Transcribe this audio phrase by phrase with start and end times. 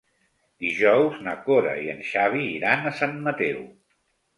[0.65, 3.67] Dijous na Cora i en Xavi iran a Sant Mateu.